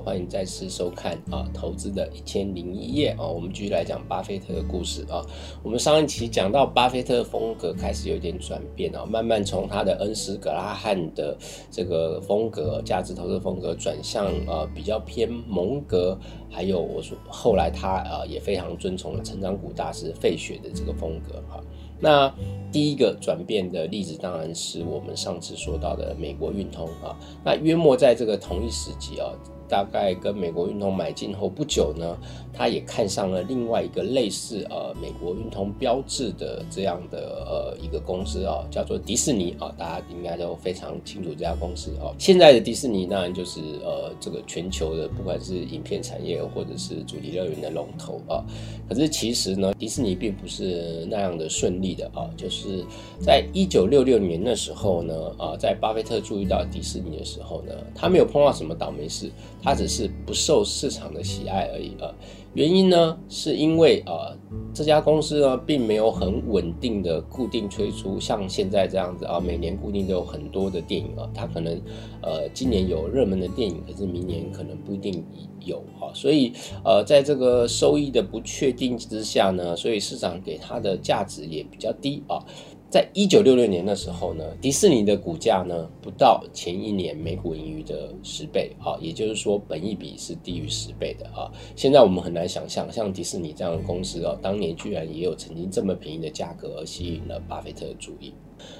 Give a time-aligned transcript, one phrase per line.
[0.00, 5.24] 欢迎再次收看啊，投资的一千零一夜啊，我们继续来讲巴菲特的故事啊。
[5.62, 11.36] 我们上一期讲到巴菲特风格开始有点转变啊，慢慢从他的恩斯格拉汉的
[11.70, 16.18] 这个风格，价值投资风格转向呃比较偏蒙格，
[16.50, 21.60] 还有我说后来他呃也非常遵从成长股大师费雪的这个风格哈。
[22.00, 22.32] 那
[22.70, 27.18] 第一个转变的例子，当然是我们上次说到的美国运通啊。
[27.44, 29.28] 那约莫在这个同一时期啊。
[29.68, 32.16] 大概跟美国运通买进后不久呢，
[32.52, 42.14] 他也看上了另外一个类似呃美国运通标志的这样的呃一个公司啊，叫做迪士尼啊，大家应该都非常清楚这家公司啊。
[42.18, 48.42] 现在的迪士尼当然就是呃这个全球的不管是影片产业或者是主题乐园的龙头啊。
[48.88, 52.84] 可是其实呢，迪士尼并不是那样的顺利的啊，就是
[53.20, 59.30] 在一九六六年的时候呢，啊在巴菲特注意到迪士尼的时候呢，他没有碰到什么倒霉事。
[59.62, 62.14] 它只是不受市场的喜爱而已啊。
[62.54, 64.34] 原因呢，是因为啊，
[64.72, 71.28] 这家公司呢，并没有很稳定的固定推出像现在这样子啊，每年固定都有很多的电影啊。
[71.34, 71.80] 它可能
[72.22, 75.22] 呃，今年有热门的电影，可是明年可能不一定
[75.64, 76.10] 有啊。
[76.14, 76.52] 所以
[76.84, 82.42] 呃，在这个收益的不确定之下呢，所以市场给它的价值也比较低啊。
[82.90, 91.52] 在一九六六年的时候呢，迪士尼的股价呢不到前一年每股盈余的十倍啊，也就是说本益比是低于十倍的啊。
[91.76, 98.32] 现在我们很难想象，像迪士尼这样的公司哦，当年居然也有曾经这么便宜的价格而吸引了巴菲特的注意。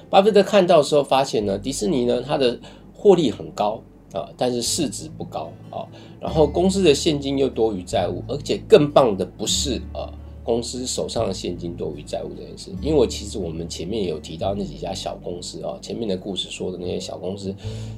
[0.09, 2.59] 巴菲特看到时候发现呢，迪士尼呢它的
[2.91, 3.79] 获利很高
[4.13, 5.85] 啊，但是市值不高啊，
[6.19, 10.09] 然后公司的现金又多于债务，而且更棒的不是啊。
[10.49, 17.53] 公司手上的现金多于债务这件事，因为其实我们前面有提到那几家小公司啊，前面的故事说的那些小公司，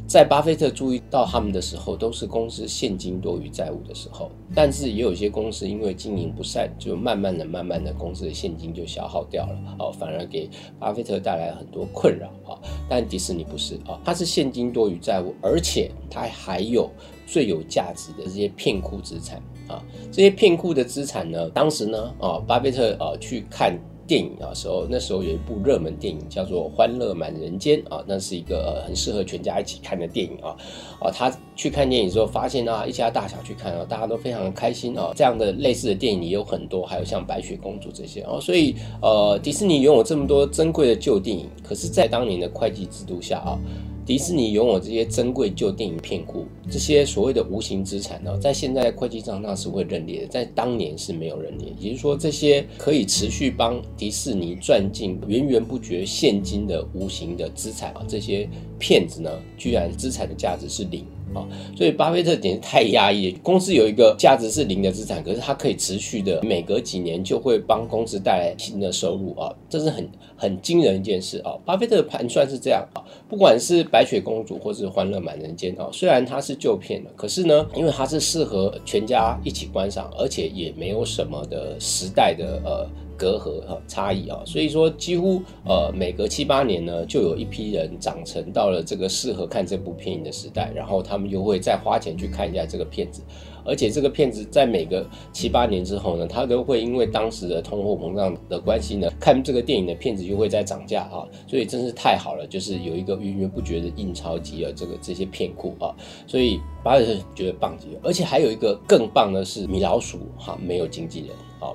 [0.06, 4.30] 在巴菲特注意到他们的时候，都是公司现金多于债务的时候。
[4.54, 12.60] 但是也有一些公司因为经营不善，就慢慢的、慢慢的，公司的现金就消耗掉了，哦，反而给巴菲特带来很多困扰啊。
[12.90, 16.90] 但迪士尼不是啊，它是现金多于债务，而且它还有
[17.26, 19.42] 最有价值的这些片库资产。
[19.72, 21.50] 啊，这些片库的资产呢？
[21.50, 30.56] 当时呢，啊，巴菲特啊去看电影啊时候，那时候有一部热门电影叫做《欢乐满人间》啊，那是一个很适合全家一起看的电影啊。
[31.00, 35.14] 啊，他去看电影之后发现啊，一家大小去看啊，大家都非常的开心啊。
[35.16, 38.38] 这样的类似的电影也有很多，还有像《白雪公主》这些啊。
[38.42, 43.58] 所以呃，迪士尼拥有这么多珍贵的旧电影，可是，在当年的会计制度下啊。
[44.06, 51.72] 迪士尼拥有这些珍贵旧电影片库，这些所谓的无形资产呢，在现在会计账上是会认列的，在当年是没有认列。
[51.80, 61.06] 也就是说，这些可以持续帮迪士尼赚进源源不绝现金的无形的资产啊，这些骗子呢，居然资产的价值是零。
[61.34, 63.32] 啊，所以巴菲特简直太压抑。
[63.44, 71.54] 公司有一个价值是零的资产，可是它可以持续的，每隔几年就会帮公司带来新的收入啊，这是很很惊人一件事啊。
[71.66, 82.90] 巴菲特的盘算是这样啊，不管是白雪公主或是欢乐满人间啊，虽然它是旧片的，可是呢，因为它是适合全家一起观赏，而且也没有什么的时代的呃。
[83.22, 93.22] 隔阂哈差异啊，所以说几乎呃每隔七八年呢，就有一批人长成到了这个适合看这部片影的时代，然后他们又会再花钱去看一下这个片子，
[93.64, 105.94] 而且这个片子在每个七八年之后呢，它都会因为当时的通货膨胀的关系呢，看这个电影的片子就会在涨价啊，所以真是太好了，就是有一个源源不绝的印钞机啊，这个这些片库啊，
[106.26, 111.30] 所以巴菲特觉得棒极了，而且还有一个更棒的是米老鼠哈，没有经纪人。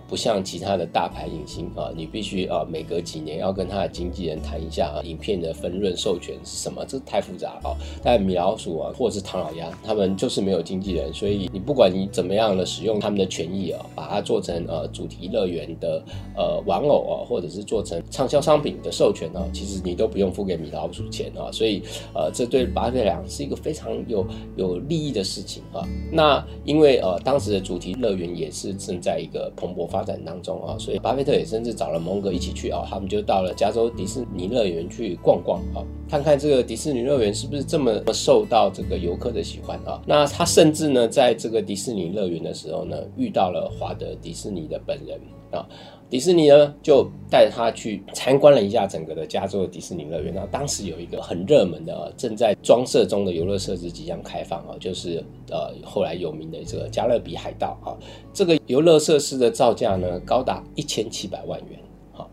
[0.09, 7.77] 不像其他的大牌影星啊，你必须啊每隔几年要跟他的经纪人谈一下啊，影片的分润授权是什么，这太复杂啊。
[8.03, 16.03] 但米老鼠啊，或者是唐老鸭，他们就是没有经纪人，所以你不管你怎么样的使用他们的权益啊，把它做成呃主题乐园的
[16.37, 21.51] 呃玩偶啊，或者是做成畅销商品的授权啊，其实你都不用付给米老鼠钱啊。
[21.53, 21.83] 所以
[22.13, 24.27] 呃，这对巴菲特讲是一个非常有
[24.57, 25.87] 有利益的事情啊。
[26.11, 29.77] 那因为呃当时的主题乐园也是正在一个蓬。
[29.77, 40.03] 勃发发展当中啊，所以巴菲特也甚至找了蒙哥一起去啊，他们就到了加州迪士尼乐园去逛逛啊，看看这个迪士尼乐园是不是这么受到这个游客的喜欢啊。
[40.07, 45.19] 那他甚至呢，在这个迪士尼乐园的时候呢，遇到了华德迪士尼的本人
[45.51, 45.67] 啊。
[46.09, 50.33] 迪士尼呢，就带他去参观了一下整个的加州的迪士尼乐园。
[50.33, 57.91] 那当时有一个很热门的、正在装设中的游乐设施即将开放啊，就是呃后来有名的这个加勒比海盗啊。
[58.33, 61.81] 这个游乐设施的造价呢，高达一千七百万元。
[62.13, 62.31] 好，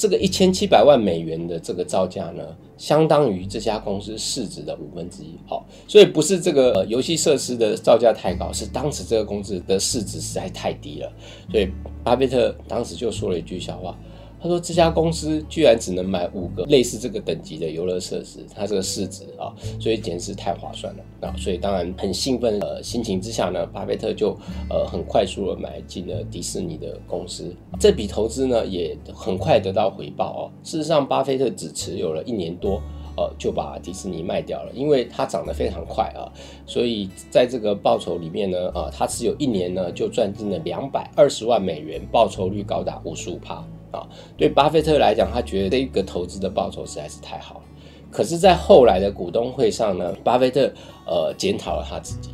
[0.00, 2.42] 这个一千七百万美元的这个造价呢。
[2.78, 5.38] 相当于这家公司市值的五分之一。
[5.46, 11.12] 好，所以不是这个游戏设施的造价太高，是当时这个公司的市值实在太低了。
[11.52, 11.68] 所以
[12.02, 13.94] 巴菲特当时就说了一句笑话。
[14.42, 21.34] 他说：“这家公司居然只能买五个类似这个等级的游乐设施，它这个市值啊，所以简直是太划算了啊！
[21.36, 24.30] 所以当然很兴奋的心情之下呢，巴菲特就
[24.70, 27.54] 呃很快速的买进了迪士尼的公司。
[27.78, 30.40] 这笔投资呢也很快得到回报哦。
[30.64, 32.80] 事实上，巴菲特只持有了一年多，
[33.18, 36.24] 呃就把迪士尼卖掉了，因为它涨得非常快啊，
[36.64, 44.06] 所以在这个报酬里面呢，啊他持有一年呢就赚进了两百二十万美元，报酬率高达五十五趴。”啊，
[44.36, 47.60] 对巴菲特来讲，他觉得这个投资的报酬实在是太好了。
[48.10, 50.72] 可是，在后来的股东会上呢，巴菲特
[51.06, 52.30] 呃检讨了他自己，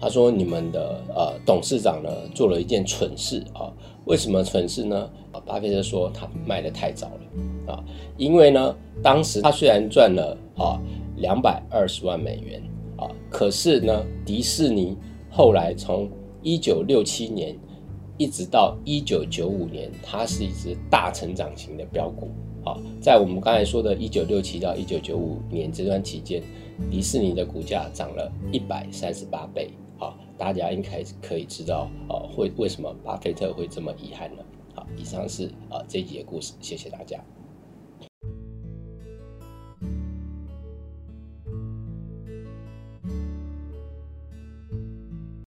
[0.00, 3.72] 他说：“你们的呃董事长呢做了一件蠢事啊，
[4.04, 5.10] 为什么蠢事呢？”，
[5.44, 7.84] 巴菲特说他卖的太早了啊，
[8.16, 10.80] 因为呢，当时他虽然赚了啊
[11.16, 12.62] 两百二十万美元
[12.96, 14.96] 啊，可是呢，迪士尼
[15.28, 16.08] 后来从
[16.42, 17.56] 一九六七年。
[18.18, 22.30] 一直到一九九五年，它是一只大成长型的标股。
[22.64, 26.42] 好，在我们刚才说的一九六七到一九九五年这段期间，
[26.90, 29.70] 迪士尼的股价涨了一百三十八倍。
[29.98, 34.42] 好，大家应该可以知道，啊，会为什么巴菲特会这么遗憾呢？
[34.74, 37.18] 好，以上是啊这一节故事，谢谢大家。